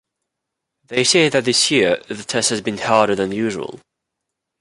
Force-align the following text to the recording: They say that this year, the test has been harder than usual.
They 0.87 1.03
say 1.03 1.29
that 1.29 1.45
this 1.45 1.69
year, 1.69 2.01
the 2.07 2.23
test 2.23 2.49
has 2.49 2.59
been 2.59 2.79
harder 2.79 3.13
than 3.13 3.31
usual. 3.31 3.79